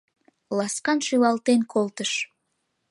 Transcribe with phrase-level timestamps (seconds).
[0.57, 2.11] Ласкан шӱлалтен колтыш.